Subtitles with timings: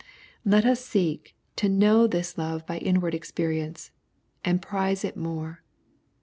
[0.43, 3.91] Let us seek to know this love by inward experience,
[4.43, 5.61] and prize it more.